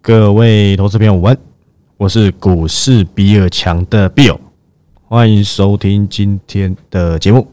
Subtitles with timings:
[0.00, 1.36] 各位投资朋友午安，
[1.96, 4.38] 我是股市比尔强的 Bill，
[5.04, 7.46] 欢迎收听今天的节目。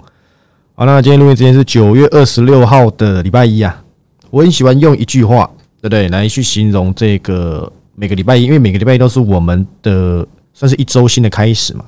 [0.75, 3.83] 好，那今天录音时间是九月二十六号的礼拜一啊。
[4.29, 5.49] 我很喜欢用一句话，
[5.81, 11.83] 对不对，来去形容这个每个礼拜一，因为每个礼拜一都是我们的算是一周新的开始嘛。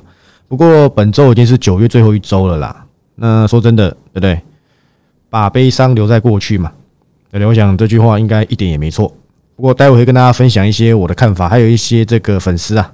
[0.48, 2.86] 不过本周已经是九月最后一周了啦。
[3.16, 4.42] 那说真的，对不对？
[5.30, 6.74] 把悲伤留在过去嘛。
[7.32, 9.14] 对，我想这句话应该一点也没错。
[9.58, 12.94] 不过待会会跟大家分享一些我的看法，还有一些这个粉丝啊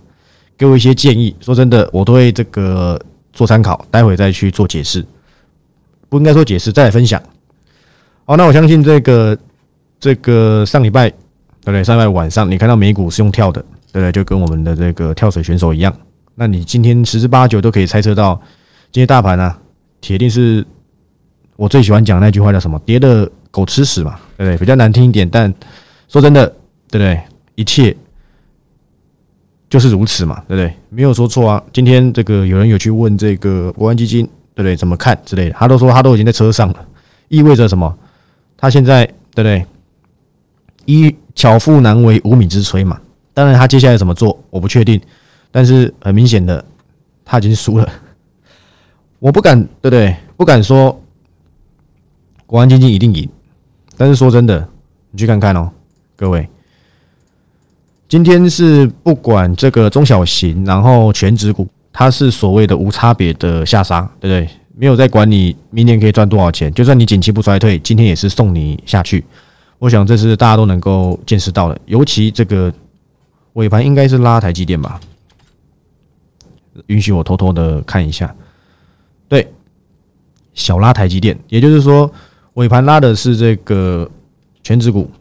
[0.58, 1.36] 给我一些建议。
[1.42, 3.00] 说真的，我都会这个
[3.34, 5.06] 做参考，待会再去做解释。
[6.08, 7.22] 不应该说解释，再来分享。
[8.26, 9.38] 好，那我相信这个
[10.00, 11.18] 这个上礼拜对
[11.66, 11.84] 不对？
[11.84, 13.62] 上礼拜晚上你看到美股是用跳的，
[13.92, 14.12] 对不对？
[14.12, 15.94] 就跟我们的这个跳水选手一样。
[16.36, 18.42] 那你今天十之八九都可以猜测到，
[18.92, 19.54] 今天大盘呢，
[20.00, 20.66] 铁定是
[21.58, 22.80] 我最喜欢讲那句话叫什么？
[22.86, 24.58] 跌的狗吃屎嘛，对不对？
[24.58, 25.54] 比较难听一点，但
[26.08, 26.48] 说真的，
[26.90, 27.22] 对不对？
[27.56, 27.96] 一切
[29.70, 30.74] 就是如此嘛，对不对？
[30.90, 31.64] 没有说错啊。
[31.72, 34.76] 今天这个有人有去问这个国安基金，对不对？
[34.76, 35.56] 怎么看之类的？
[35.56, 36.86] 他都说他都已经在车上了，
[37.30, 37.98] 意味着什么？
[38.58, 39.66] 他现在对不对？
[40.86, 43.00] 一巧妇难为无米之炊嘛。
[43.34, 45.02] 当然，他接下来怎么做，我不确定。
[45.52, 46.64] 但是很明显的，
[47.24, 47.88] 他已经输了。
[49.20, 50.16] 我不敢，对不对？
[50.36, 51.02] 不敢说
[52.46, 53.28] 国安基金一定赢。
[53.98, 54.68] 但是说真的，
[55.12, 55.72] 你去看看哦。
[56.24, 56.48] 各位，
[58.08, 64.50] 今天是不管这个中小型，然后全指股，它是所谓的无差别的下杀，对不对？
[64.74, 69.22] 没有在管你明年可以赚多少钱，就算你景气不衰退，今天也是送你下去。
[69.80, 71.78] 我想这是大家都能够见识到的。
[71.88, 72.74] 尤其这个
[73.56, 75.02] 尾盘应该是拉台积电吧？
[76.88, 78.34] 允许我偷偷的看一下，
[79.28, 79.46] 对，
[80.54, 82.10] 小拉台积电，也就是说
[82.54, 84.10] 尾盘拉的是这个
[84.64, 85.12] 全指股。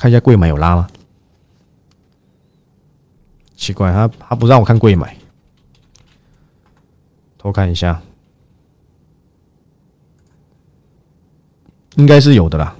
[0.00, 0.88] 看一下贵买有拉吗？
[3.54, 5.14] 奇怪，他他不让我看贵买，
[7.36, 8.00] 偷看一下，
[11.96, 12.74] 应该是有的啦。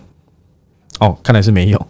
[1.01, 1.87] 哦，看来是没有。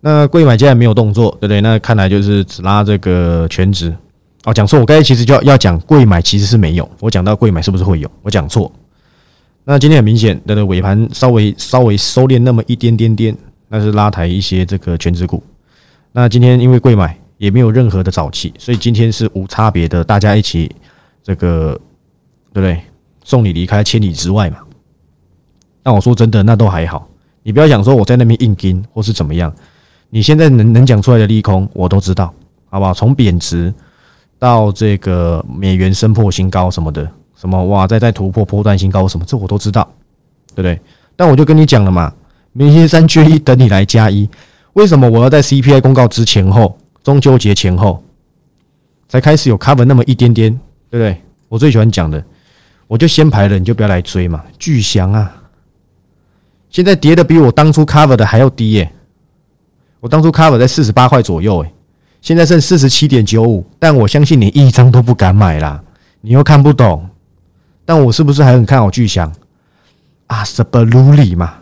[0.00, 1.60] 那贵买既然没有动作，对不对？
[1.60, 3.94] 那看来就是只拉这个全值。
[4.44, 6.90] 哦，讲错，我刚才其实就要要讲贵买其实是没有。
[7.00, 8.10] 我讲到贵买是不是会有？
[8.22, 8.72] 我讲错。
[9.64, 13.36] 那今天很明显，对对，尾盘稍微稍微收敛那么一点点点。
[13.68, 15.42] 那是拉抬一些这个全职股，
[16.12, 20.74] 那今天因为贵买也没有任何的早期，所以今天是无差别的，大家一起
[21.22, 21.78] 这个
[22.52, 22.80] 对不对？
[23.24, 24.58] 送你离开千里之外嘛。
[25.84, 27.06] 那我说真的，那都还好，
[27.42, 29.54] 你不要想说我在那边硬盯或是怎么样，
[30.08, 32.32] 你现在能能讲出来的利空我都知道，
[32.70, 32.94] 好不好？
[32.94, 33.72] 从贬值
[34.38, 37.06] 到这个美元升破新高什么的，
[37.36, 39.86] 什么哇再再突破波段新高什么，这我都知道，
[40.54, 40.80] 对不对？
[41.14, 42.10] 但我就跟你讲了嘛。
[42.58, 44.28] 明星三缺一，等你来加一。
[44.72, 48.02] 为什么我要在 CPI 公告之前后，中秋节前后
[49.08, 50.50] 才开始有 cover 那么一点点，
[50.90, 51.22] 对不对？
[51.48, 52.20] 我最喜欢讲的，
[52.88, 54.42] 我就先排了，你就不要来追嘛。
[54.58, 55.32] 巨翔啊，
[56.68, 58.92] 现在跌的比我当初 cover 的还要低耶。
[60.00, 61.72] 我当初 cover 在四十八块左右，诶，
[62.20, 63.64] 现在剩四十七点九五。
[63.78, 65.80] 但我相信你一张都不敢买啦，
[66.22, 67.08] 你又看不懂。
[67.84, 69.32] 但我是不是还很看好巨翔
[70.26, 70.42] 啊？
[70.42, 71.54] 什么卢里嘛？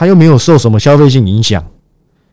[0.00, 1.62] 他又没有受什么消费性影响，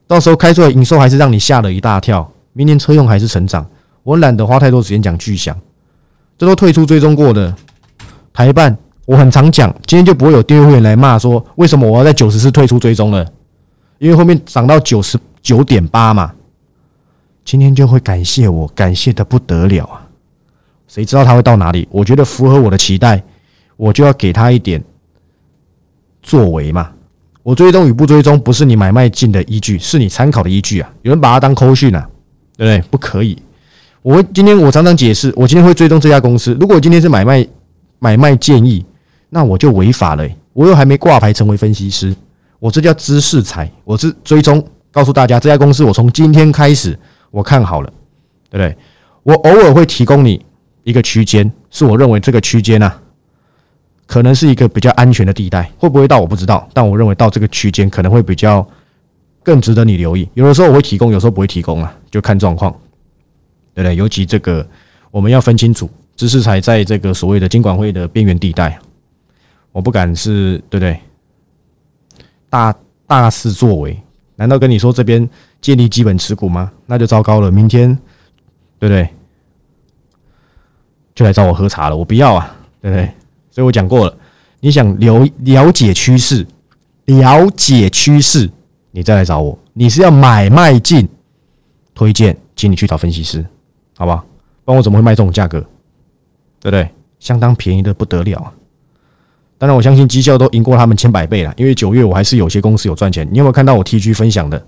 [0.07, 2.31] 到时候开出来营收还是让你吓了一大跳。
[2.53, 3.69] 明年车用还是成长，
[4.03, 5.53] 我懒得花太多时间讲巨响，
[6.37, 7.53] 这都退出追踪过的
[8.31, 13.29] 台办，我很常讲，今天就不会有订阅会员来骂说为什么我要在九十四退出追踪了，
[13.99, 16.33] 因为后面涨到九十九点八嘛，
[17.43, 20.07] 今天就会感谢我，感谢的不得了啊！
[20.87, 21.85] 谁知道他会到哪里？
[21.91, 23.21] 我觉得符合我的期待，
[23.75, 24.81] 我就要给他一点
[26.21, 26.93] 作为嘛。
[27.47, 30.93] 我追踪与不追踪不是你买卖进的依据，是你参考的依据啊！
[31.03, 32.05] 有人把它当扣讯啊，
[32.57, 32.89] 对不对？
[32.91, 33.41] 不可以。
[34.01, 36.53] 我今天我常常解释，我今天会追踪这家公司。
[36.59, 37.47] 如果今天是买卖
[37.99, 38.85] 买卖建议，
[39.29, 40.27] 那我就违法了。
[40.51, 42.13] 我又还没挂牌成为分析师，
[42.59, 43.71] 我这叫知识财。
[43.85, 46.99] 我是追踪，告诉大家这家公司，我从今天开始
[47.31, 47.89] 我看好了，
[48.49, 48.77] 对不对？
[49.23, 50.45] 我偶尔会提供你
[50.83, 52.99] 一个区间，是我认为这个区间啊。
[54.07, 58.65] 可能是一个比较安全的地带，会不会到我不知道，但我认为到这个区间可能会比较
[59.43, 60.27] 更值得你留意。
[60.33, 62.71] 有的时候我会提供，有时候不会提供啊，就看状况，
[63.75, 63.95] 对不对？
[63.95, 64.65] 尤其这个
[65.11, 68.79] 我们要分清楚，知识才在这个所谓的监管会的边缘地带，
[69.73, 70.97] 我不敢是对不对？
[72.49, 72.73] 大
[73.05, 74.01] 大肆作为，
[74.37, 76.71] 难道跟你说这边建立基本持股吗？
[76.85, 77.93] 那就糟糕了，明天
[78.79, 79.09] 对不对？
[81.13, 83.11] 就来找我喝茶了，我不要啊，对不对？
[83.57, 84.15] 所以我讲过了，
[84.59, 86.45] 你想了了解趋势，
[87.05, 88.47] 了解趋势，
[88.91, 89.57] 你再来找我。
[89.73, 91.09] 你是要买卖进，
[91.95, 93.43] 推荐，请你去找分析师，
[93.97, 94.23] 好不好？
[94.63, 95.59] 不然我怎么会卖这种价格？
[96.59, 96.87] 对不对？
[97.19, 98.53] 相当便宜的不得了啊！
[99.57, 101.51] 当然，我相信绩效都赢过他们千百倍了。
[101.57, 103.27] 因为九月我还是有些公司有赚钱。
[103.31, 104.63] 你有没有看到我 T G 分享的？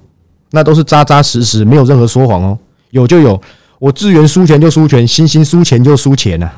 [0.50, 2.58] 那都是扎扎实实，没有任何说谎哦。
[2.90, 3.40] 有就有，
[3.78, 6.52] 我资源输钱就输钱，星星输钱就输钱呐，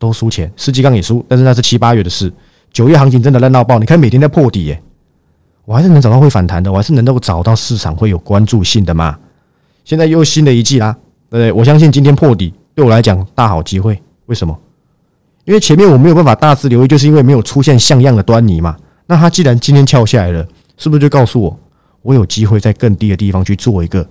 [0.00, 0.52] 都输钱。
[0.56, 2.32] 世纪刚也输，但是那是七八月的事。
[2.72, 4.82] 九月行情真的烂到爆，你看每天在破底耶，
[5.64, 9.18] 我还是能找到会反弹的，我还是能够找到市场会有关注性的嘛。
[9.84, 10.96] 现在又新的一季啦，
[11.28, 11.52] 对不对？
[11.52, 14.00] 我相信今天破底对我来讲大好机会。
[14.26, 14.58] 为什么？
[15.44, 18.76] 因为前面我没有办法大肆留意，就是因为没有出现像样的端倪嘛。
[19.06, 20.46] 那它既然今天跳下来了，
[20.76, 21.58] 是不是就告诉我，
[22.02, 24.06] 我有机会在更低的地方去做一个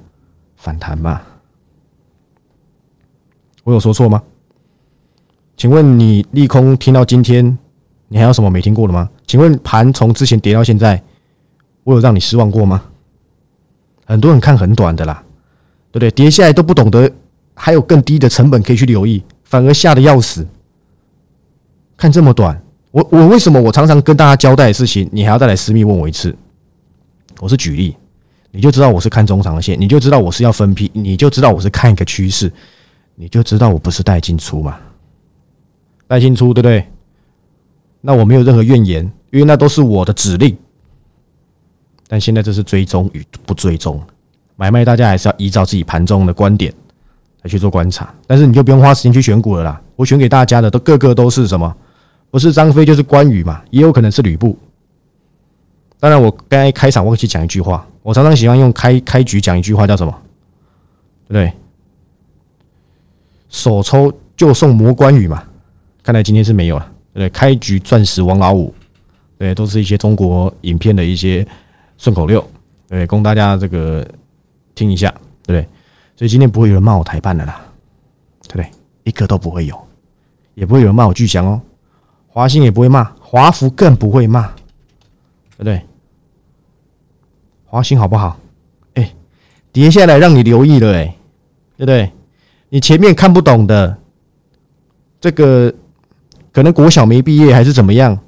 [0.58, 1.22] 反弹嘛？
[3.64, 4.22] 我有说错吗？
[5.60, 7.46] 请问你利空听到今天，
[8.08, 9.10] 你还有什么没听过的吗？
[9.28, 11.04] 请问盘从之前跌到现在，
[11.84, 12.82] 我有让你失望过吗？
[14.06, 15.22] 很多人看很短的啦，
[15.92, 16.10] 对不对？
[16.12, 17.12] 跌下来都不懂得
[17.54, 20.48] 还有更低的成本可以去留意，反而吓得要死。
[21.98, 22.58] 看这么短，
[22.92, 26.34] 我我为什么我常常跟大家交代的事情，你还要再来私密问我一次？
[27.42, 27.98] 我是举例，
[28.52, 32.50] 你就知道我是看中长线，你就知道我是要分批，你就知道我是看一个趋势，
[33.16, 34.80] 你就知道我不是带进出嘛？
[36.10, 36.86] 带进出对不对？
[38.02, 40.58] 那我没有任何怨言，因为那都是我的指令。
[42.08, 44.02] 但现在这是追踪与不追踪，
[44.56, 46.74] 买卖大家还是要依照自己盘中的观点
[47.44, 49.80] 来去做观察，但是你就不用花时间去选股了啦。
[49.96, 51.78] 我选给大家的都个个都是什么？
[52.32, 54.58] 不是张飞就是关羽嘛，也有可能是吕布。
[56.00, 60.12] 当然，我刚才开场忘记讲一句话，我常常喜欢用开开局讲一句话，叫什么？
[61.28, 61.54] 对不对？
[63.50, 65.44] 手抽就送魔关羽嘛。
[66.10, 67.30] 看来今天是没有了，对对？
[67.30, 68.74] 开局钻石王老五，
[69.38, 71.48] 对，都是一些中国影片的一些
[72.00, 72.44] 顺口溜，
[72.88, 74.04] 对，供大家这个
[74.74, 75.12] 听一下，
[75.46, 75.62] 对不对？
[76.16, 77.62] 所以今天不会有人骂我台办的啦，
[78.48, 78.72] 对不对？
[79.04, 79.80] 一个都不会有，
[80.56, 81.62] 也不会有人骂我巨翔哦。
[82.28, 85.80] 华兴也不会骂，华福更不会骂，对不对？
[87.66, 88.36] 华兴好不好？
[88.96, 89.14] 哎，
[89.72, 91.06] 跌下来让你留意了，哎，
[91.78, 92.12] 对不对？
[92.70, 93.96] 你前面看不懂的，
[95.22, 95.72] 这个
[96.60, 98.20] 可能国小没毕业还是怎么样，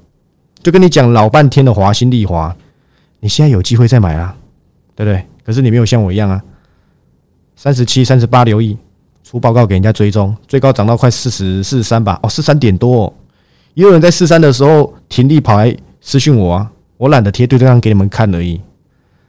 [0.62, 2.56] 就跟你讲老半天的华兴丽华，
[3.20, 4.34] 你现在有机会再买啊，
[4.96, 5.22] 对不对？
[5.44, 6.42] 可是你没有像我一样啊，
[7.56, 8.74] 三十七、三十八留意，
[9.22, 12.18] 出报告给人家追踪，最高涨到快四十四三吧？
[12.22, 13.14] 哦，四三点多。
[13.74, 18.58] 也有人在四三的时候停利跑来私讯我啊，我懒得贴对对象给你们看而已。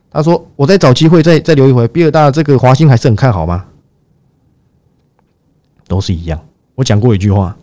[0.09, 1.85] 他说我在找机会再再留一回。
[1.89, 3.65] 比尔大这个华兴还是很看好吗？
[5.89, 6.39] 都是一样。
[6.75, 7.53] 我讲过一句话，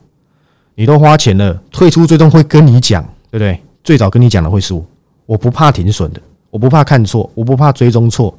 [0.81, 3.61] 你都花钱了，退出最终会跟你讲，对不对？
[3.85, 4.83] 最早跟你讲的会是我，
[5.27, 8.35] 我不怕停损的，我不怕看错，我不怕追踪错，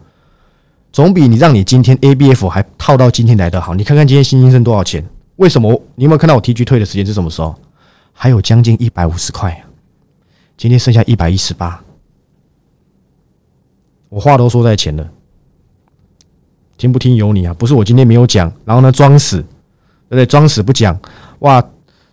[0.91, 3.75] 总比你让你今天 ABF 还套到今天来的好。
[3.75, 5.07] 你看看今天新兴升多少钱？
[5.35, 5.71] 为什么？
[5.93, 7.53] 你有没有看到我 TG 退的时间是什么时候？
[8.11, 9.63] 还有将近一百五十块，
[10.57, 11.79] 今天剩下一百一十八。
[14.09, 15.07] 我话都说在前了，
[16.75, 17.53] 听不听由你啊！
[17.53, 19.37] 不是我今天没有讲，然后呢装死，
[20.09, 20.25] 对不对？
[20.25, 20.99] 装死不讲，
[21.41, 21.63] 哇，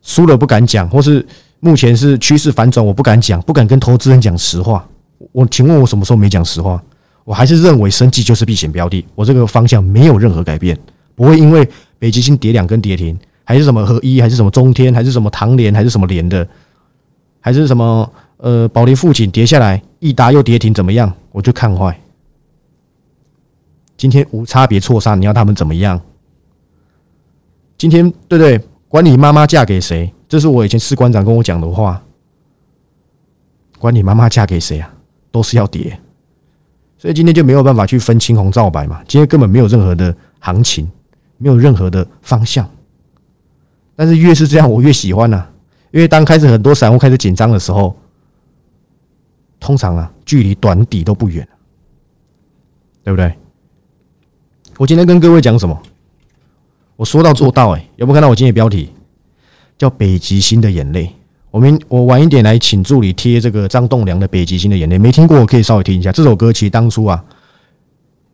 [0.09, 1.25] 输了不敢讲，或是
[1.61, 4.89] 目前是趋势反转，我不敢讲，不敢跟投资人讲实话。
[5.33, 6.83] 我请问我什么时候没讲实话？
[7.25, 10.79] 我还是认为生计就是避险标的，我这个方向没有任何改变，
[11.15, 11.69] 不会因为
[11.99, 13.19] 北极星跌两根跌停。
[13.45, 16.47] 还是什么合一，还是什么中天，还是什么唐联，还是什么联的，
[17.41, 21.13] 还是什么呃宝林富锦跌下来，益达又跌停，怎么样？
[21.33, 21.99] 我就看坏。
[23.99, 26.01] 今天无差别错杀，你要他们怎么样？
[27.77, 28.61] 今天对不对？
[28.89, 30.13] 管你妈妈嫁给谁？
[30.29, 32.03] 这是我以前士官长跟我讲的话。
[33.79, 34.93] 管你妈妈嫁给谁啊？
[35.31, 36.01] 都是要跌，
[36.97, 39.01] 所以今天就没有办法去分青红皂白嘛。
[39.07, 40.91] 今天根本没有任何的行情，
[41.37, 42.69] 没有任何的方向。
[43.95, 45.47] 但是越是这样，我越喜欢呢。
[45.93, 47.97] 因为当开始很多散户开始紧张的时候，
[49.61, 51.47] 通常啊，距离短底都不远
[53.05, 53.33] 对不对？
[54.77, 55.81] 我今天跟各位讲什么？
[56.99, 58.91] 我说到做到，哎，有没有看到我今天标题
[59.79, 61.07] 叫《北极星的眼泪》？
[61.53, 66.11] 我们我晚一点来请助理贴这个张栋梁的《北极星的眼泪》，没听过我可以稍微听一下。
[66.11, 67.25] 这首歌其实当初啊，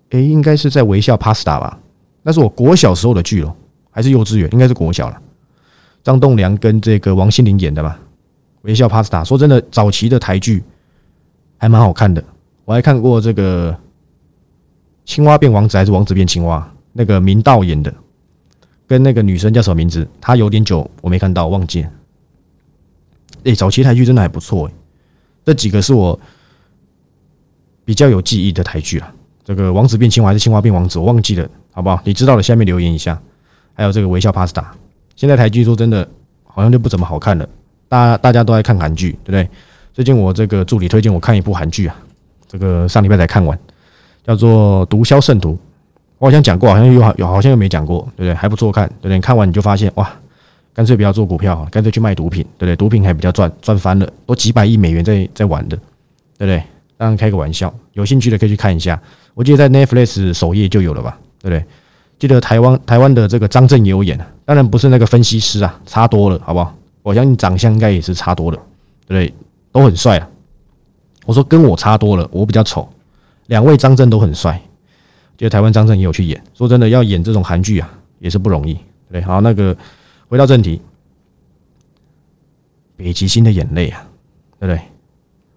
[0.09, 1.79] 哎，应该是在微笑 Pasta 吧？
[2.23, 3.55] 那是我国小时候的剧了，
[3.91, 4.49] 还是幼稚园？
[4.51, 5.21] 应该是国小了。
[6.03, 8.01] 张栋梁跟这个王心凌演的吧，
[8.63, 9.21] 《微笑 Pasta》。
[9.27, 10.65] 说真的，早期的台剧
[11.59, 12.25] 还蛮好看的。
[12.65, 13.71] 我还看过这个
[15.05, 17.95] 《青蛙变王子》还是《王子变青蛙》，那个明道演的，
[18.87, 20.07] 跟那个女生叫什么名字？
[20.21, 21.91] 她有点久，我没看到，忘记了。
[23.45, 24.73] 哎，早期台剧真的还不错哎。
[25.45, 26.19] 这几个是我
[27.85, 29.13] 比较有记忆的台剧啊。
[29.45, 32.01] 这个王子变青蛙还是青蛙变王子，我忘记了，好不好？
[32.05, 33.21] 你知道的，下面留言一下。
[33.75, 34.65] 还有这个微笑 Pasta，
[35.17, 36.09] 现在台剧说真的
[36.45, 37.49] 好像就不怎么好看了，
[37.89, 39.49] 大大家都爱看韩剧，对不对？
[39.93, 41.97] 最近我这个助理推荐我看一部韩剧啊，
[42.49, 43.59] 这个上礼拜才看完，
[44.25, 45.53] 叫做《毒枭圣徒》。
[46.25, 48.35] 好像讲过，好像又好，有好像又没讲过，对不对？
[48.35, 49.21] 还不错看，对不对？
[49.21, 50.11] 看完你就发现哇，
[50.73, 52.77] 干脆不要做股票，干脆去卖毒品，对不对？
[52.77, 55.77] 毒品还比较赚，赚翻了，都几百亿美元在在玩的，
[56.39, 56.63] 对不对？
[56.97, 58.99] 当然开个玩笑，有兴趣的可以去看一下。
[59.35, 61.65] 我记得在 Netflix 首页就有了吧，对不对？
[62.19, 66.75] 记得台湾台湾的这个张震也有演，当然不是那个分析师啊，差多了，好不好？
[67.03, 68.57] 我相信长相应该也是差多了，
[69.07, 69.35] 对不对？
[69.73, 70.29] 都很帅啊。
[71.27, 72.89] 我说跟我差多了，我比较丑，
[73.49, 74.61] 两位张震都很帅。
[75.37, 78.77] 就台湾张震也有去演，说真的，要演这种韩剧啊，也是不容易。
[79.11, 79.77] 对，好，那个
[80.29, 80.81] 回到正题，
[82.97, 84.07] 北极星的眼泪啊，
[84.61, 84.81] 对不对？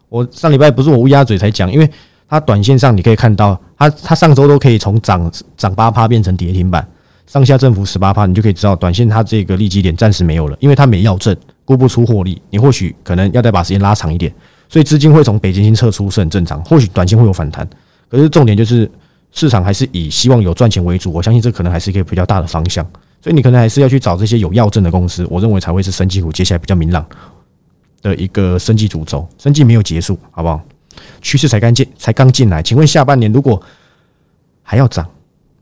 [0.09, 1.89] 我上礼拜不是我乌鸦嘴才讲，因为
[2.27, 6.87] 它短线上你可以看到，它它上周都可以从涨涨八趴变成跌停板，
[7.27, 14.33] 上下振幅十八趴，你就可以知道短线它这个利基点暂时没有了，因为它没要证，估不出获利，你或许可能要再把时间拉长一点，
[14.69, 17.67] 所以资金会从北极星撤出是很正常，或许短线会有反弹，
[18.09, 18.89] 可是重点就是。
[19.31, 22.83] 市场还是以希望有赚钱为主，我相信这可能还是一个比较大的方向，
[23.21, 27.05] 所以你可能还是要去找这些有药证的公司，我认为才会是生技股接下来比较明朗
[28.01, 29.27] 的一个生技主轴。
[29.37, 30.59] 生技没有结束，好不好？
[31.21, 32.63] 趋势才刚进，才刚进来。
[32.63, 33.61] 请问下半年如果
[34.63, 35.07] 还要涨，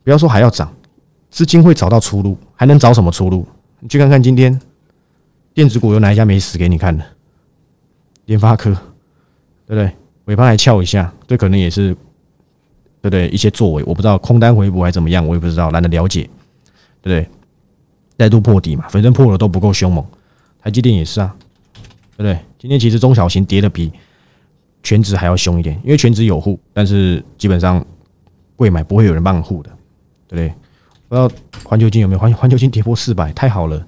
[0.03, 0.71] 不要说还要涨，
[1.29, 3.45] 资金会找到出路，还能找什么出路？
[3.81, 4.57] 你去看看今天
[5.53, 7.03] 电子股有哪一家没死给你看的？
[8.25, 8.71] 联发科，
[9.67, 9.91] 对不对？
[10.25, 11.95] 尾巴还翘一下，这可能也是。
[13.05, 13.29] 对不对？
[13.29, 16.23] 一些作为我不知道空单回补还怎么样，我也不知道，懒得了解，
[17.03, 17.29] 对不对？
[18.17, 20.03] 再度破底嘛，反正破了都不够凶猛。
[20.59, 21.35] 台积电也是啊，
[22.17, 22.39] 对不对？
[22.57, 23.91] 今天其实中小型跌的比
[24.81, 27.85] 全职还要凶一点，因为全职有护，但是基本上
[28.55, 29.69] 贵买不会有人帮你护的，
[30.27, 30.53] 对不对？
[31.07, 31.29] 不知道
[31.63, 33.85] 环球金有没有环环球金跌破四百，太好了，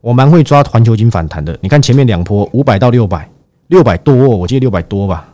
[0.00, 1.58] 我蛮会抓环球金反弹的。
[1.60, 3.28] 你看前面两波五百到六百，
[3.66, 5.28] 六百多，我记得六百多吧，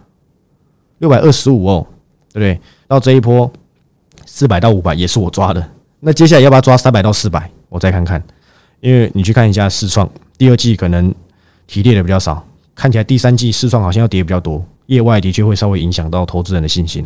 [0.97, 1.87] 六百二十五哦，
[2.33, 2.61] 对不对？
[2.89, 3.51] 到这一波
[4.25, 7.51] 四百到五百也是我抓的，那接下来要不要抓三百到四百？
[7.69, 8.23] 我再看看，
[8.81, 11.15] 因为你去看一下市创，第二季可能
[11.67, 17.05] 提炼的比较少，看起来第三季市创好像要跌比较多，业外的确会稍微影响到投资人的信心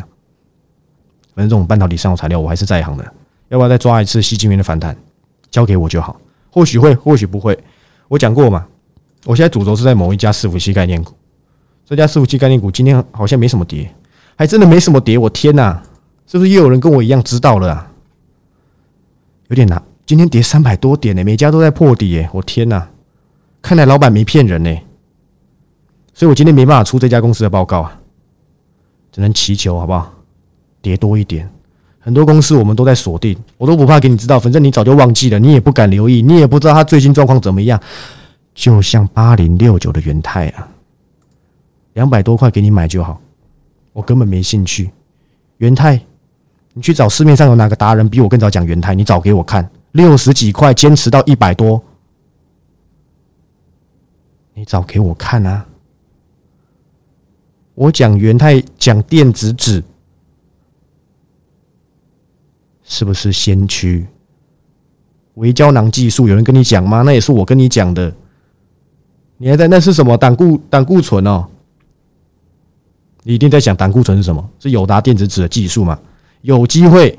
[1.33, 3.13] 反正这种半导体上游材料我还是在行的，
[3.49, 4.95] 要不要再抓一次西晶圆的反弹？
[5.49, 6.19] 交给我就好，
[6.51, 7.57] 或许会，或许不会。
[8.07, 8.67] 我讲过嘛，
[9.25, 11.13] 我现在主轴是在某一家伺服器概念股，
[11.85, 13.89] 这家伺服器概念股今天好像没什么跌。
[14.35, 15.81] 还真的没什么跌，我天哪！
[16.27, 17.91] 是不是又有人跟我一样知道了啊？
[19.49, 22.29] 有点难，今天跌三百多点呢，每家都在破底耶！
[22.31, 22.87] 我天哪，
[23.61, 24.73] 看来老板没骗人呢。
[26.13, 27.99] 所以我今天没办法出这家公司的报告啊，
[29.11, 30.13] 只能祈求好不好？
[30.81, 31.49] 跌多一点。
[31.99, 37.79] 很多公司我们都在锁定，我都不怕给你知道，反正你早就忘记了，你也不敢留意，你也不知道他最近状况怎么样。
[38.55, 40.67] 就像八零六九的元泰啊，
[41.93, 43.21] 两百多块给你买就好。
[43.93, 44.89] 我根本没兴趣，
[45.57, 46.01] 元泰，
[46.73, 48.95] 你去找市面上有哪个达人比我更早讲元泰？
[48.95, 51.83] 你找给我看，六十几块坚持到一百多，
[54.53, 55.65] 你找给我看啊！
[57.75, 59.83] 我讲元泰讲电子纸，
[62.83, 64.05] 是不是先驱？
[65.35, 67.01] 微胶囊技术有人跟你讲吗？
[67.01, 68.13] 那也是我跟你讲的。
[69.37, 71.47] 你还在那是什么胆固胆固醇哦？
[73.23, 74.49] 你一定在想胆固醇是什么？
[74.59, 75.99] 是友达电子纸的技术吗？
[76.41, 77.17] 有机会，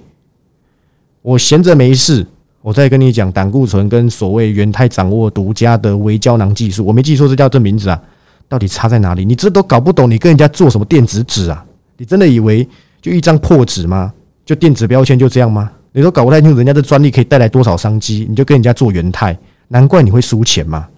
[1.22, 2.26] 我闲着没事，
[2.60, 6.84] 我再跟你讲胆固醇跟所谓元泰掌握独家的微胶囊技术。
[6.84, 8.02] 我没记错，这叫这名字啊？
[8.48, 9.24] 到底差在哪里？
[9.24, 11.64] 你这都搞不懂，你跟人家做什么电子纸啊？
[11.96, 12.68] 你真的以为
[13.00, 14.12] 就一张破纸吗？
[14.44, 15.70] 就电子标签就这样吗？
[15.92, 18.26] 你都搞不太清楚，人家的专利可以带来多少商机？
[18.28, 20.88] 你就跟人家做元泰，难怪你会输钱嘛！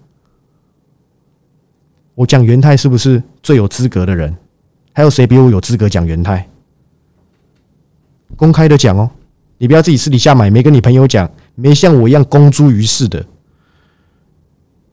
[2.15, 4.35] 我讲元泰是不是最有资格的人？
[4.95, 6.47] 还有谁比我有资格讲元泰？
[8.37, 9.11] 公开的讲哦，
[9.57, 13.23] 你不要自己私底下买，没跟你朋友讲，没像我一样公诸于世的，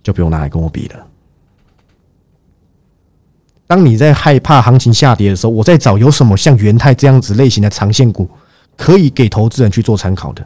[0.02, 1.06] 就不用拿来跟我比了。
[3.68, 8.28] 当你在害怕行情下跌的时候，我在找有什么像元泰这样子类型的长线股，
[8.76, 10.44] 可以给投资人去做参考的。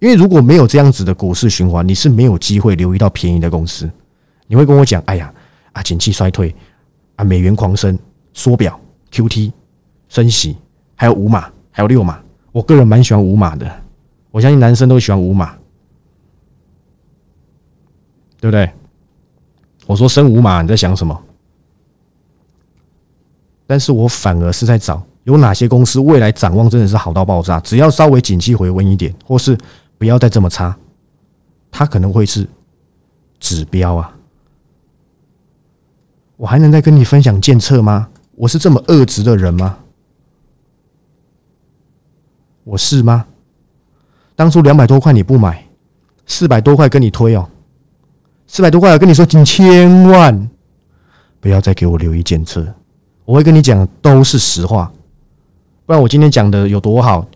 [0.00, 3.90] 因为如果没有这样子的股市循环，你是没有机会留意到便宜的公司。
[4.46, 5.32] 你会跟我讲：“哎呀，
[5.72, 6.54] 啊，景气衰退，
[7.16, 7.98] 啊，美元狂升。”
[8.36, 8.78] 缩表、
[9.10, 9.50] QT、
[10.10, 10.58] 升息，
[10.94, 12.20] 还有五码，还有六码。
[12.52, 13.66] 我个人蛮喜欢五码的，
[14.30, 15.56] 我相信男生都喜欢五码，
[18.38, 18.70] 对不对？
[19.86, 21.18] 我说升五码，你在想什么？
[23.66, 29.56] 但是我反而是在找有哪些公司未来展望真的是好到爆炸，只要稍微景气回温一点，或是
[29.96, 30.76] 不要再这么差，
[31.70, 32.46] 它可能会是
[33.40, 34.14] 指标啊。
[36.36, 38.10] 我还能再跟你分享监测吗？
[38.36, 39.78] 我是这么恶质的人吗？
[42.64, 43.26] 我是吗？
[44.34, 45.66] 当初两百多块你不买，
[46.26, 47.48] 四百多块跟你推哦，
[48.46, 50.50] 四百多块跟你说，几千万
[51.40, 52.66] 不要再给我留意检测，
[53.24, 54.92] 我会跟你讲都是实话，
[55.86, 57.26] 不然我今天讲的有多好，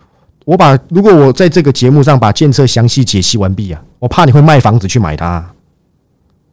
[0.44, 5.50] 我把如果我在这个节目上把检测详细解析完毕啊，我怕你会卖房子去买它，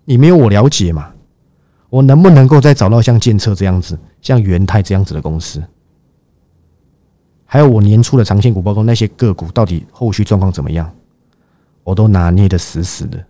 [0.05, 1.09] 你没有我了解嘛？
[1.89, 5.63] 我能不能够再找到像建策这样子、像元泰这样子的公司？
[7.45, 10.91] 还有我年初的长线股，包括那些个股，到底后续状况怎么样？
[11.85, 13.23] 我都拿捏的死死的。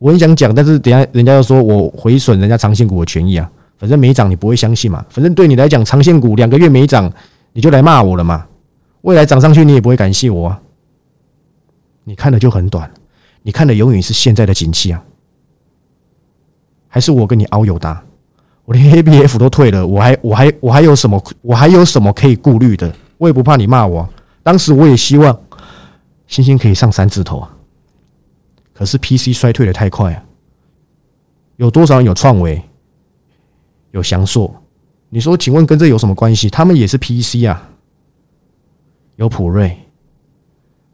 [0.00, 3.48] 我很想讲，但是等下人家又说我毁损人家长线股的权益啊！
[3.78, 5.06] 反正没涨，你不会相信嘛？
[5.08, 7.12] 反正对你来讲，长线股两个月没涨，
[7.52, 8.48] 你就来骂我了嘛？
[9.02, 10.60] 未来涨上去，你也不会感谢我啊！
[12.02, 12.90] 你看的就很短，
[13.42, 15.04] 你看的永远是现在的景气啊！
[16.88, 18.04] 还是我跟你凹有大，
[18.64, 22.92] 我连 A B F 都退了，我还我还我还有什么我还有什么可以顾虑的？
[23.18, 24.08] 我也不怕你骂我。
[24.42, 25.38] 当时我也希望
[26.26, 27.50] 星星可以上三字头啊，
[28.72, 30.24] 可是 P C 衰退的太快啊。
[31.56, 32.60] 有多少人有创维，
[33.92, 34.52] 有翔硕？
[35.10, 36.50] 你说，请问跟这有什么关系？
[36.50, 37.68] 他们也是 P C 啊，
[39.16, 39.78] 有普瑞，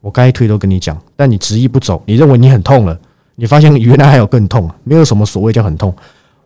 [0.01, 3.01] 我该退都跟你讲，但你执意不走，你认为你很痛了。
[3.37, 5.95] 你发现原来还有更痛，没有什么所谓叫很痛。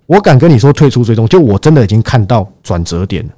[0.07, 3.33] 我敢跟你说，退出追踪，就我真的已经看到转折点了。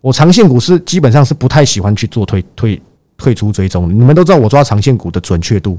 [0.00, 2.82] 我长线股是基本上是不太喜欢去做退退
[3.16, 3.88] 退出追踪。
[3.88, 5.78] 你们都知道，我抓长线股的准确度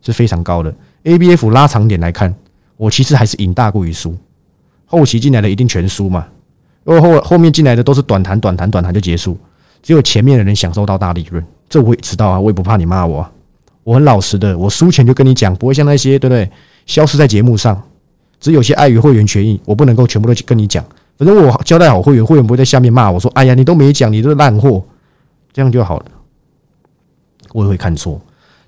[0.00, 0.74] 是非常高的。
[1.02, 2.34] A B F 拉长点来看，
[2.76, 4.16] 我其实还是赢大过于输。
[4.86, 6.26] 后期进来的一定全输嘛？
[6.86, 9.36] 因为后后面进来的都是短弹、短弹、短弹就结束，
[9.82, 11.44] 只有前面的人享受到大利润。
[11.68, 13.28] 这我也知道啊，我也不怕你骂我。
[13.82, 16.48] 我很老实的，我输钱就跟你讲，不会像那些对不对？
[16.86, 17.82] 消失在节目上，
[18.46, 20.84] 只有些碍于会员权益，我不能够全部都去跟你讲。
[21.18, 24.80] 反正我交代好会员，会员不会在下面骂我说：“哎呀，你都没讲，你这烂货。”
[25.52, 26.06] 这样就好了。
[27.52, 28.20] 我也会看错，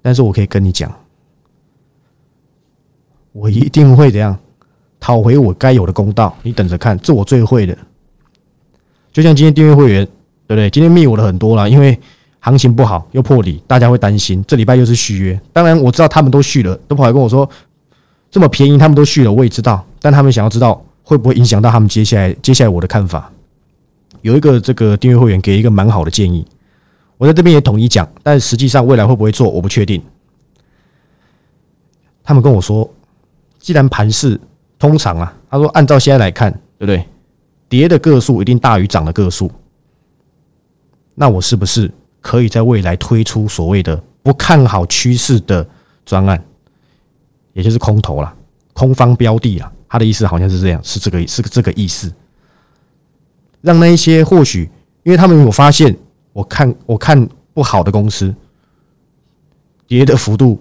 [0.02, 0.92] 但是我可以跟你讲，
[3.30, 4.36] 我一定会怎样
[4.98, 6.36] 讨回我该有的公道。
[6.42, 7.78] 你等着看，这我最会的。
[9.12, 10.04] 就像今天订阅会员，
[10.48, 10.68] 对不对？
[10.70, 11.96] 今天密我的很多了，因为。
[12.40, 14.42] 行情不好又破底，大家会担心。
[14.46, 17.46] 这礼拜又是续约，当然我知道他们都续了，都跑来跟我说
[18.30, 19.84] 这么便宜，他们都续了，我也知道。
[20.00, 23.30] 但他们想要知道会不会影响到他们接下来接下来我的看法。
[24.22, 26.46] 有一个这个订阅会员给一个蛮好的建议，
[27.16, 30.02] 我在这边也统一讲，但实际上未来会不会做我不确定。
[32.22, 32.88] 他们跟我说，
[33.58, 34.40] 既然盘势
[34.78, 37.04] 通常啊，他说按照现在来看，对不对？
[37.68, 39.50] 跌的个数一定大于涨的个数，
[41.14, 41.90] 那我是不是？
[42.20, 45.66] 可以在未来推出所谓的不看好趋势的
[46.04, 46.44] 专案，
[47.52, 48.34] 也就是空头了，
[48.72, 52.12] 空方标的啊，他的意思好像是这样，是这个是这个意思，
[53.60, 54.68] 让那一些或许
[55.02, 55.96] 因为他们有发现，
[56.32, 58.34] 我看我看不好的公司
[59.86, 60.60] 跌的幅度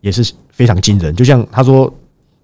[0.00, 1.92] 也是非常惊人，就像他说，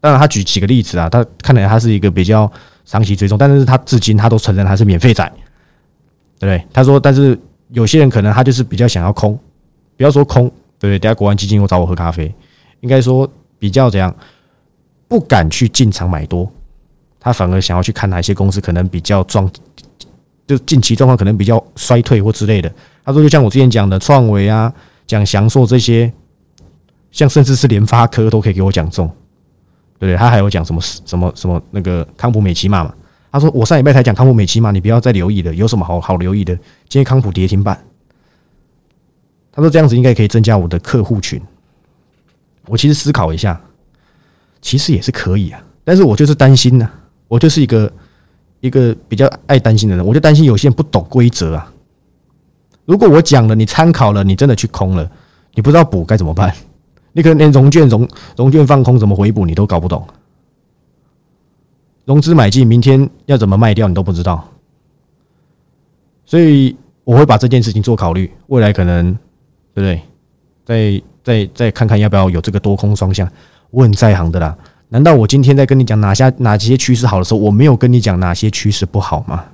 [0.01, 2.51] 当然他举几个例子啊，他看来他是一个比较
[2.85, 5.25] 长期追踪，但是他至今他都承认他是免费仔，
[6.38, 6.66] 对不对？
[6.73, 7.38] 他说，但是。
[7.75, 9.33] 有些人可能他就是比较想要空，
[9.97, 10.47] 不要说空，
[10.79, 10.99] 对不对？
[10.99, 12.31] 等下国安基金又找我喝咖啡，
[12.81, 13.27] 应该说
[13.62, 14.12] 比较怎样，
[15.07, 16.53] 不敢去进场买多，
[17.20, 19.48] 他反而想要去看哪些公司可能比较状，
[20.48, 22.68] 就近期状况可能比较衰退或之类的。
[23.05, 24.75] 他说，就像我之前讲的创维啊，
[25.07, 26.12] 讲祥硕这些，
[27.12, 29.07] 像甚至是联发科都可以给我讲中，
[30.01, 30.16] 对不对？
[30.16, 32.92] 他还有讲什么什么什么那个康普美奇玛嘛。
[33.31, 35.55] 他说：“我上礼拜才讲康普美奇嘛，你不要再留意了。
[35.55, 36.53] 有什么好好留意的？
[36.88, 37.81] 今天康普跌停板。”
[39.55, 41.40] 他说：“这样子应该可以增加我的客户群。”
[42.66, 43.61] 我其实思考一下，
[44.61, 45.62] 其实也是可以啊。
[45.85, 46.88] 但是我就是担心呢，
[47.29, 47.92] 我就是一个
[48.61, 51.72] 一个比较爱担心的人，我就担心有些人不懂规则啊。
[52.85, 55.11] 如果我讲了，你参考了，你真的去空了，
[55.55, 56.55] 你不知道补该怎么办？
[57.12, 60.07] 你可能连融券融融券放空怎么回补你都搞不懂。
[62.05, 64.48] 融资买进，明天要怎么卖掉，你都不知道，
[66.25, 68.33] 所以我会把这件事情做考虑。
[68.46, 69.12] 未来可能，
[69.75, 70.03] 对不对？
[70.64, 73.30] 在再再看看要不要有这个多空双向。
[73.70, 74.56] 我很在行的啦。
[74.88, 79.44] 难道我今天在跟你讲哪些哪些趋势好的时候，我没有跟你讲哪些趋势不好吗？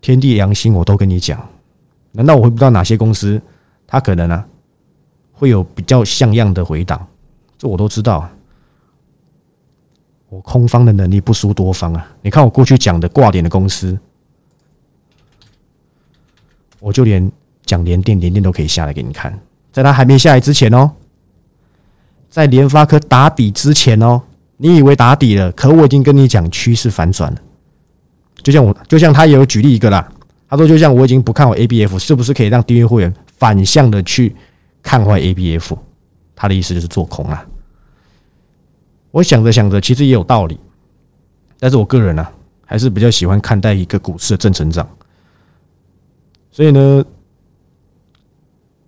[0.00, 1.48] 天地良心，我都跟你讲。
[2.12, 3.40] 难道我会不知道哪些公司
[3.86, 4.46] 它可能啊
[5.32, 7.04] 会有比较像样的回档？
[7.58, 8.28] 这我都知道。
[10.28, 12.10] 我空方的能力不输多方啊！
[12.20, 13.96] 你看我过去讲的挂点的公司，
[16.80, 17.30] 我就连
[17.64, 19.38] 讲连电，连电都可以下来给你看，
[19.74, 20.88] 在它还没下来之前哦，
[22.30, 24.22] 在联发科打底之前哦，
[24.56, 27.38] 你以为打底了，可我已经跟你讲趋势反转了。
[28.40, 30.08] 就像我，就像他也有举例一个啦，
[30.48, 34.36] 他说就像我已经不看好 ABF，是不是可以让订阅会员反向的去
[34.80, 35.76] 看坏 ABF？
[36.36, 37.44] 他的意思就是做空啊。
[39.10, 40.56] 我想着想着，其实也有道理，
[41.58, 42.24] 但是我个人呢，
[42.64, 44.88] 还是比较喜欢看待一个股市的正成长。
[46.52, 47.04] 所以呢，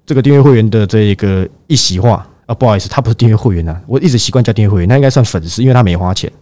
[0.06, 6.32] 这个订阅会员的这一个一席话啊，不好意思，他不是订阅会员啊，我一直习惯叫订阅会员，那应该算粉丝，因为他没花钱，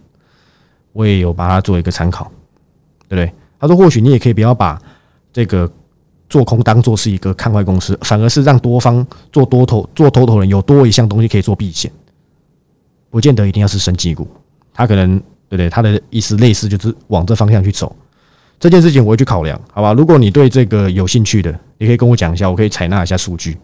[0.93, 2.31] 我也有把它做一个参考。
[3.07, 3.31] 对不对？
[3.59, 4.81] 他说，或许你也可以不要把
[5.31, 5.71] 这个
[6.27, 11.91] 做空当做是一个看坏公司，反而是让多方做多头、做多头人有多一项东西可以做避险，
[13.11, 14.27] 不见得一定要是升绩股。
[14.73, 15.69] 他可能对不对？
[15.69, 17.95] 他的意思类似就是往这方向去走。
[18.59, 19.93] 这件事情我会去考量，好吧？
[19.93, 23.57] 如果你对这个有兴趣的，你可以跟我讲一下，我可以采纳一下数据。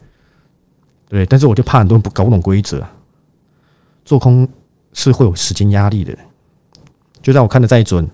[1.10, 2.84] 对，但是我就怕很多人不搞不懂规则，
[4.06, 4.48] 做空
[4.94, 6.18] 是会有时间压力的。
[7.22, 8.10] 就算我看的再准。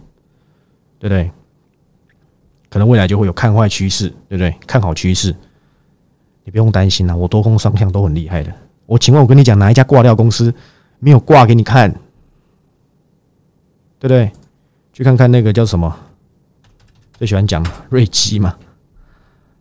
[0.99, 1.29] 对不对？
[2.71, 4.51] 可能未来就会有看坏趋势，对不对？
[4.65, 5.31] 看好趋势，
[6.43, 8.51] 你不用担心啦，我多空双向都很厉害的。
[8.87, 10.51] 我请问，我跟你讲，哪一家挂掉公司
[10.97, 11.91] 没有挂给你看？
[13.99, 14.31] 对不对？
[14.91, 15.95] 去看看那个叫什么？
[17.17, 18.55] 最喜欢讲瑞基嘛？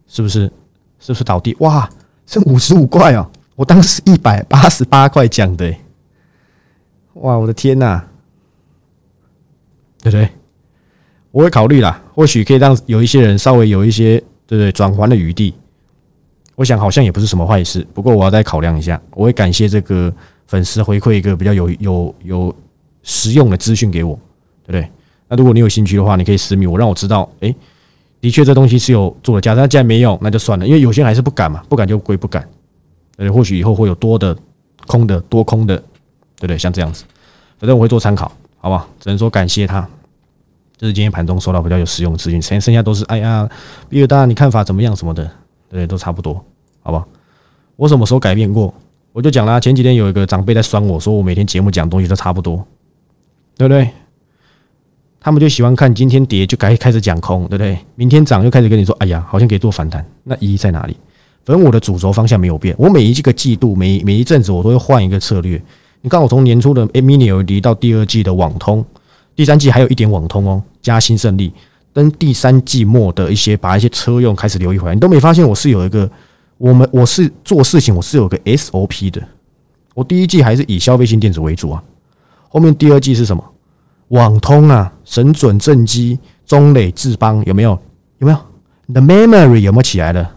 [0.07, 0.51] 是不是？
[0.99, 1.55] 是不是倒地？
[1.61, 1.88] 哇，
[2.27, 3.31] 剩五十五块哦！
[3.55, 5.75] 我当时一百八十八块讲的，
[7.14, 8.03] 哇，我的天呐！
[10.03, 10.29] 对不对？
[11.31, 15.55] 我会考虑啦，或许可以让有一些人稍微有一些对对转还的余地。
[16.55, 19.01] 我想好像也不是什么坏事，不过我要再考量一下。
[19.12, 20.12] 我会感谢这个
[20.47, 22.57] 粉丝回馈一个比较有有有
[23.03, 24.19] 实用的资讯给我，
[24.64, 24.90] 对不对？
[25.29, 27.29] 那如果你有兴趣的话，你可以私密我，让我知道。
[27.41, 27.55] 哎，
[28.21, 30.67] 的确这东西是有做了价，但既然没用，那就算了。
[30.67, 32.49] 因为有些人还是不敢嘛，不敢就归不敢。
[33.17, 34.37] 对，或许以后会有多的
[34.87, 36.59] 空的多空的，对不对？
[36.59, 37.05] 像这样子，
[37.59, 38.89] 反正我会做参考，好不好？
[39.01, 39.89] 只能说感谢他。
[40.77, 43.49] 这是今天盘中收到比较有实用资讯，剩剩下都是哎呀，
[43.89, 44.95] 比尔大，你看法怎么样？
[44.95, 45.31] 什么的，
[45.71, 46.35] 对，都差不多，
[46.83, 47.09] 好不好？
[47.77, 48.73] 我什么时候改变过？
[49.12, 52.62] 我就讲啦，前几天有一个长辈在酸我说，我每天节目讲东西都差不多，
[53.57, 53.91] 对不对？
[55.27, 57.77] 他们就喜欢看今天跌就开开始讲空，对不对？
[57.97, 60.97] 明天涨就开始跟你说，哎呀，好像可以做反弹，那意义在哪里？
[61.45, 65.61] 反正我的主轴方向没有变，我每一个季度每每一阵子我都会换一个策略。
[66.01, 68.87] 你看我从年初的 mini LED 到第二季的网通。
[69.35, 71.53] 第三季还有一点网通哦，加新胜利，
[71.93, 76.09] 跟第三季末的一些把一些车用开始留意回来，你都没发现我是有一个，
[76.57, 79.21] 我们我是做事情我是有个 SOP 的。
[79.93, 81.83] 我第一季还是以消费性电子为主啊，
[82.49, 83.43] 后面第二季是什么？
[84.09, 87.79] 网通啊，神准正机、中磊智邦有没有？
[88.19, 88.38] 有没有？
[88.87, 90.31] 你的 memory 有没有起来了？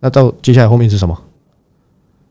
[0.00, 1.18] 那到接下来后面是什么？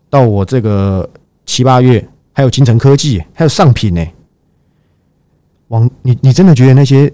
[0.09, 1.09] 到我这个
[1.45, 4.05] 七八月还有金城科技，还有上品呢。
[5.69, 7.11] 王，你你真的觉得那些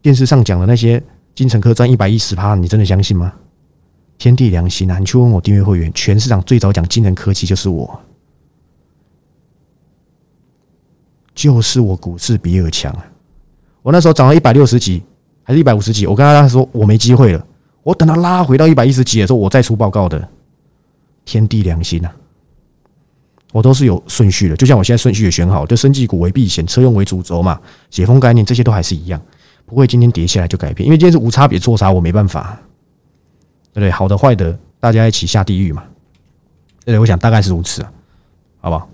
[0.00, 1.02] 电视上讲的那些
[1.34, 3.32] 金城科赚一百一十趴，你真的相信吗？
[4.16, 4.98] 天地良心啊！
[4.98, 8.00] 你去问我订阅会员，全市场最早讲金城科技就是我，
[11.40, 13.06] 就是我股市比尔强啊！
[13.80, 15.02] 我那时候涨到一百六十几，
[15.42, 17.42] 还是一百五十几，我跟他说我没机会了，
[17.82, 20.28] 我等他拉回到一百一十几的时候，我再出报告的。
[21.24, 22.12] 天地良心啊！
[23.52, 29.18] 我都是有顺序的，就像我现在顺序也选好，就生技股为避险，车用为主轴嘛，解封概念这些都还是一样，
[29.64, 32.60] 不会今天跌下来就改变，因为今天是无差别做啥，我没办法，
[33.72, 33.90] 对不对？
[33.90, 35.84] 好的坏的，大家一起下地狱嘛，
[36.84, 37.90] 对，我想大概是如此啊，
[38.60, 38.90] 好不好？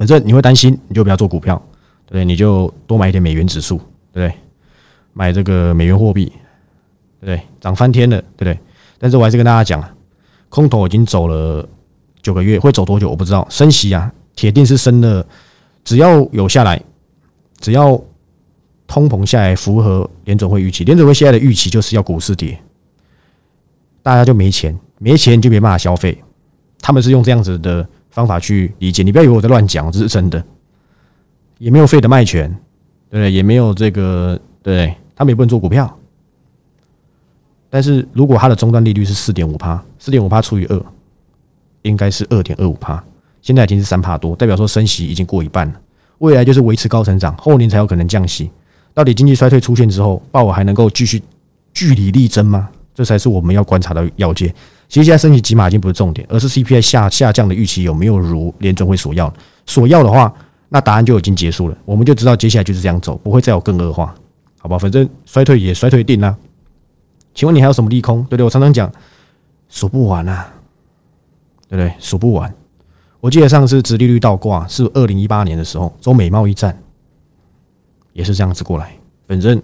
[0.00, 1.62] 反正你会担心，你就不要做股票，
[2.06, 2.24] 对不对？
[2.24, 3.76] 你就多买一点美元指数，
[4.14, 4.34] 对不对？
[5.12, 6.32] 买这个美元货币，
[7.20, 7.42] 对不对？
[7.60, 8.58] 涨翻天了，对不对？
[8.98, 9.94] 但是我还是跟大家讲啊，
[10.48, 11.68] 空头已经走了。
[12.22, 13.10] 九个月会走多久？
[13.10, 13.46] 我不知道。
[13.50, 15.26] 升息啊，铁定是升的。
[15.84, 16.82] 只要有下来，
[17.58, 18.02] 只要
[18.86, 20.82] 通膨下来，符合联准会预期。
[20.84, 22.58] 联准会现在的预期就是要股市跌，
[24.02, 26.22] 大家就没钱，没钱就没办法消费。
[26.80, 29.02] 他们是用这样子的方法去理解。
[29.02, 30.42] 你不要以为我在乱讲，这是真的。
[31.58, 32.48] 也没有费的卖权，
[33.10, 33.32] 对不对？
[33.32, 35.98] 也没有这个，对他们也不能做股票。
[37.68, 40.84] 但是如果它的终端利率是四点五帕，四点五帕除以二。
[41.82, 43.02] 应该是二点二五帕，
[43.40, 45.80] 现在已经是三帕多，代表说升息已经过一半了。
[46.18, 48.50] 未来就是维持高成长，后年才有可能降息。
[48.92, 51.22] 到底经济衰退出现之后，鲍尔还能够继续
[51.72, 52.68] 据理力争吗？
[52.94, 54.54] 这才是我们要观察的要件。
[54.90, 59.32] 其实现在升息起码已经不是重点，而是 CPI 下下降的预期有没有如联准会所要？
[59.64, 60.34] 所要的话，
[60.68, 64.12] 那答案就已经结束了，我们就知道接下来就是这样走，不会再有更恶化，
[64.58, 64.76] 好吧？
[64.76, 66.36] 反正衰退也衰退定了。
[67.32, 68.24] 请问你还有什么利空？
[68.24, 68.44] 对不对？
[68.44, 68.90] 我常常讲
[69.68, 70.52] 数不完啊，
[71.68, 71.94] 对不对？
[72.00, 72.52] 数不完。
[73.20, 76.76] 我记得上次直利率倒挂是二零一八年的时候，中美贸易战
[78.12, 78.92] 也是这样子过来。
[79.28, 79.62] 反正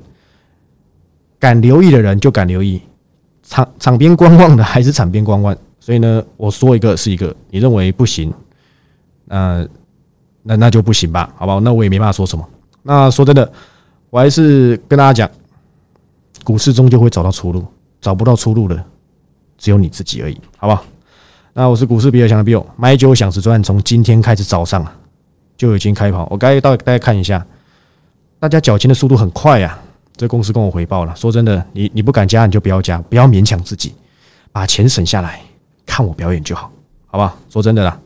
[1.41, 2.81] 敢留意的人就敢留意，
[3.49, 5.57] 场场边观望的还是场边观望。
[5.81, 8.33] 所以呢，我说一个是一个，你认为不行，
[9.25, 9.67] 那
[10.43, 11.61] 那那就不行吧，好不好？
[11.61, 12.45] 那我也没办法说什么。
[12.83, 13.51] 那说真的，
[14.11, 15.31] 我还是跟大家讲，
[16.43, 17.65] 股市终究会找到出路，
[18.01, 18.85] 找不到出路的
[19.57, 20.85] 只有你自己而已，好不好？
[21.53, 24.85] 那我是股市比尔强的 Bill，买酒享时专从今天开始早上
[25.57, 26.27] 就已经开跑。
[26.31, 27.47] 我该到大家看一下，
[28.41, 29.79] 大家缴钱的速度很快呀。
[30.17, 33.95] 这公司跟我回报了，说真的，你你不敢加你就不要加，不要勉强自己，
[34.53, 35.41] 把钱省下来。
[35.85, 36.71] 看我表演就好，
[37.07, 37.39] 好不好？
[37.49, 37.99] 说真的啦，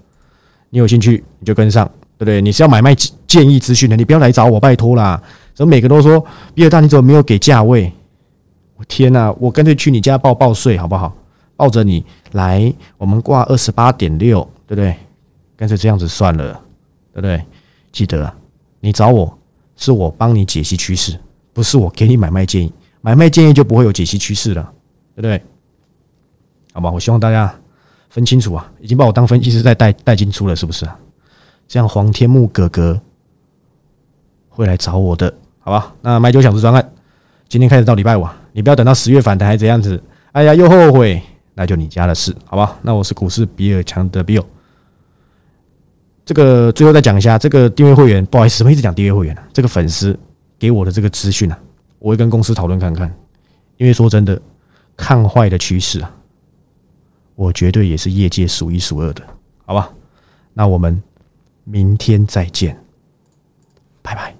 [0.68, 1.86] 你有兴趣你就跟上，
[2.18, 2.42] 对不对？
[2.42, 2.94] 你是要买卖
[3.26, 5.20] 建议资讯的，你不要来找我，拜托啦！
[5.54, 7.90] 怎么每个都说比尔大，你怎么没有给价位？
[8.76, 9.32] 我天哪！
[9.38, 11.14] 我干脆去你家报报税，好不好？
[11.56, 14.94] 抱着你来，我们挂二十八点六，对不对？
[15.56, 16.52] 干脆这样子算了，
[17.12, 17.42] 对不对？
[17.92, 18.32] 记得
[18.80, 19.38] 你找我
[19.76, 21.18] 是我帮你解析趋势，
[21.52, 24.72] 不是我给你买卖建议，买卖建议就不会有解析趋势了，
[25.14, 25.42] 对不对？
[26.72, 27.54] 好吧，我希望大家。
[28.12, 28.68] 分清楚啊！
[28.80, 30.98] 已经把我当分析师在带带进出了，是不是啊？
[31.68, 33.00] 这样黄天木哥哥
[34.48, 35.94] 会来找我的，好吧？
[36.02, 36.92] 那买酒享受专案，
[37.48, 40.02] 今天开始到礼拜五，你不要等到十月反弹还怎样子？
[40.32, 41.22] 哎呀，又后悔，
[41.54, 42.76] 那就你家的事，好吧？
[42.82, 44.44] 那我是股市比尔强的 Bill。
[46.24, 49.48] 这个最后再讲一下，这个订阅会员，不好意思，我一直讲订阅会员啊。
[49.52, 50.18] 这个粉丝
[50.60, 51.58] 给我的这个资讯啊，
[51.98, 53.12] 我会跟公司讨论看看，
[53.78, 54.40] 因为说真的，
[54.96, 56.14] 看坏的趋势啊。
[57.34, 59.24] 我绝对也是业界数一数二的，
[59.64, 59.90] 好吧？
[60.52, 61.02] 那我们
[61.64, 62.78] 明天再见，
[64.02, 64.39] 拜拜。